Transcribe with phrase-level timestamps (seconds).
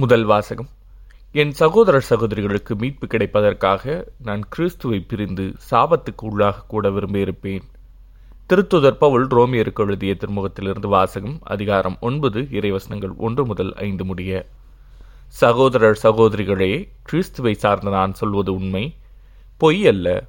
[0.00, 0.68] முதல் வாசகம்.
[1.32, 7.60] என் சகோதர சகோதரிகளுக்கு மீட்பு கிடைப்பதற்காக நான் கிறிஸ்துவை பிரிந்து சாபத்துக்கு உள்ளாக கூட விரும்பியிருப்பேன்.
[8.48, 14.46] திருத்துதர் பவுல் ரோமியருக்கு எழுதிய திருமுகத்திலிருந்து வாசகம் அதிகாரம் ஒன்பது இறைவசனங்கள் ஒன்று முதல் ஐந்து முடிய.
[15.26, 18.94] சகோதரர் சகோதரிகளே கிறிஸ்துவை சார்ந்த நான் சொல்வது உண்மை.
[19.56, 20.24] பொய் அல்ல.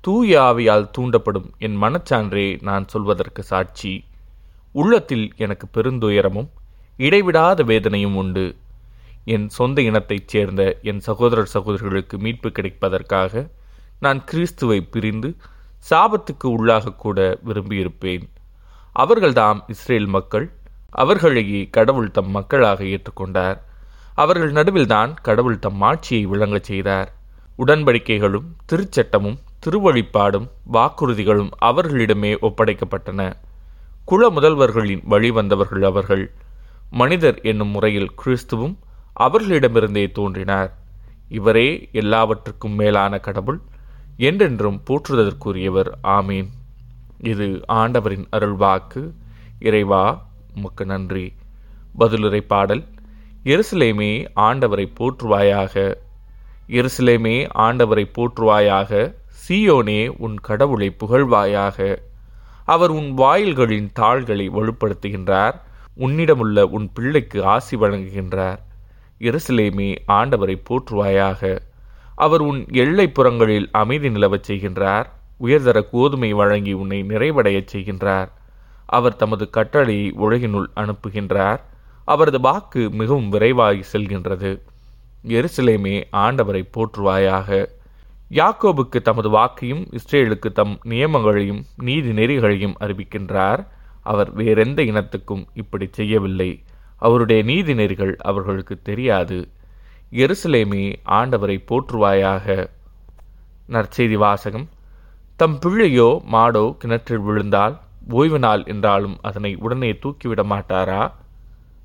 [0.00, 4.04] தூய ஆவியால் தூண்டப்படும் என் மனச்சான்றே நான் சொல்வதற்கு சாட்சி.
[4.72, 6.48] உள்ளத்தில் எனக்கு பெருந்துயரமும்
[6.96, 8.56] இடைவிடாத வேதனையும் உண்டு.
[9.24, 13.50] என் சொந்த இனத்தைச் சேர்ந்த என் சகோதரர் சகோதரிகளுக்கு மீட்பு கிடைப்பதற்காக
[14.00, 15.36] நான் கிறிஸ்துவை பிரிந்து
[15.90, 18.22] சாபத்துக்கு உள்ளாக கூட விரும்பியிருப்பேன்.
[18.98, 20.52] அவர்கள்தாம் இஸ்ரேல் மக்கள்.
[20.90, 23.60] அவர்களையே கடவுள் தம் மக்களாக ஏற்றுக்கொண்டார்.
[24.14, 27.14] அவர்கள் நடுவில்தான் கடவுள் தம் ஆட்சியை விளங்கச் செய்தார்.
[27.58, 33.32] உடன்படிக்கைகளும் திருச்சட்டமும் திருவழிப்பாடும் வாக்குறுதிகளும் அவர்களிடமே ஒப்படைக்கப்பட்டன.
[34.04, 36.32] குல முதல்வர்களின் வழி வந்தவர்கள் அவர்கள்.
[36.90, 38.76] மனிதர் என்னும் முறையில் கிறிஸ்துவும்
[39.20, 40.70] அவர்களிடமிருந்தே தோன்றினார்.
[41.28, 43.60] இவரே எல்லாவற்றுக்கும் மேலான கடவுள்
[44.16, 45.90] என்றென்றும் போற்றுதற்குரியவர்.
[46.02, 46.48] ஆமீன்.
[47.18, 49.02] இது ஆண்டவரின் அருள்வாக்கு.
[49.60, 50.04] இறைவா
[50.56, 51.32] உமக்கு நன்றி.
[51.98, 52.84] பதிலுரை பாடல்
[53.44, 55.94] எருசலேமே ஆண்டவரை போற்றுவாயாக.
[56.68, 59.14] எருசலேமே ஆண்டவரை போற்றுவாயாக
[59.48, 61.96] சீயோனே உன் கடவுளை புகழ்வாயாக.
[62.64, 65.60] அவர் உன் வாயில்களின் தாள்களை வலுப்படுத்துகின்றார்.
[65.96, 68.58] உன்னிடமுள்ள உன் பிள்ளைக்கு ஆசி வழங்குகின்றார்.
[69.20, 71.58] எருசலேமே ஆண்டவரை போற்றுவாயாக.
[72.14, 75.04] அவர் உன் எல்லைப்புறங்களில் அமைதி நிலவச் செய்கின்றார்.
[75.36, 78.28] உயர்தர கோதுமை வழங்கி உன்னை நிறைவடையச் செய்கின்றார்.
[78.86, 81.60] அவர் தமது கட்டளையை உலகினுள் அனுப்புகின்றார்.
[82.04, 84.60] அவரது வாக்கு மிகவும் விரைவாகி செல்கின்றது.
[85.26, 87.66] எருசலேமே ஆண்டவரை போற்றுவாயாக.
[88.30, 93.66] யாக்கோபுக்கு தமது வாக்கையும் இஸ்ரேலுக்கு தம் நியமங்களையும் நீதி நெறிகளையும் அறிவிக்கின்றார்.
[94.02, 96.62] அவர் வேறெந்த இனத்துக்கும் இப்படி செய்யவில்லை.
[97.00, 99.38] அவருடைய நீதி நெறிகள் அவர்களுக்கு தெரியாது.
[100.22, 100.84] எருசலேமே
[101.18, 102.66] ஆண்டவரை போற்றுவாயாக.
[103.68, 104.66] நற்செய்தி வாசகம்.
[105.36, 107.74] தம் பிள்ளையோ மாடோ கிணற்றில் விழுந்தால்
[108.10, 111.02] ஓய்வு நாள் என்றாலும் அதனை உடனே தூக்கிவிட மாட்டாரா?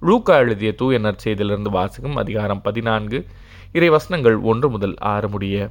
[0.00, 3.18] லூக்கா எழுதிய தூய நற்செய்தியிலிருந்து வாசகம் அதிகாரம் பதினான்கு.
[3.72, 5.68] இறை வசனங்கள் ஒன்று முதல் ஆறு முடிய.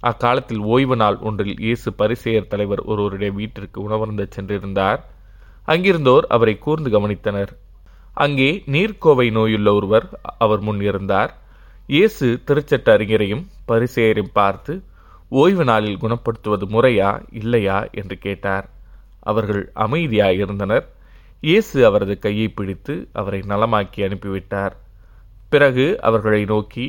[0.00, 5.00] அக்காலத்தில் ஓய்வு நாள் ஒன்றில் இயேசு பரிசெயர் தலைவர் ஒருவருடைய வீட்டிற்கு உணவருந்த சென்றிருந்தார்.
[5.66, 7.52] அங்கிருந்தோர் அவரை கூர்ந்து கவனித்தனர்.
[8.24, 10.06] அங்கே நீர்க்கோவை நோயுள்ள ஒருவர்
[10.38, 11.32] அவர் முன் இருந்தார்.
[11.86, 14.72] இயேசு திருச்சட்ட அறிஞரையும் பரிசெயரையும் பார்த்து
[15.30, 17.78] ஓய்வு நாளில் குணப்படுத்துவது முறையா இல்லையா?
[17.92, 18.66] என்று கேட்டார்.
[19.20, 20.86] அவர்கள் அமைதியாக இருந்தனர்.
[21.40, 24.74] இயேசு அவரது கையை பிடித்து அவரை நலமாக்கி அனுப்பிவிட்டார்.
[25.48, 26.86] பிறகு அவர்களை நோக்கி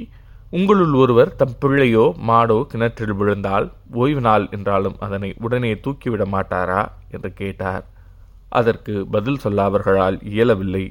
[0.52, 6.82] உங்களுள் ஒருவர் தம் பிள்ளையோ மாடோ கிணற்றில் விழுந்தால் ஓய்வு நாள் என்றாலும் அதனை உடனே தூக்கிவிட மாட்டாரா?
[7.12, 7.84] என்று கேட்டார்.
[8.60, 10.86] அதற்கு பதில் சொல்ல அவர்களால் இயலவில்லை.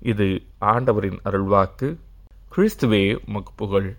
[0.00, 1.96] இது ஆண்டவரின் அருள்வாக்கு.
[2.56, 3.96] கிறிஸ்துவே உமக்கு புகழ்.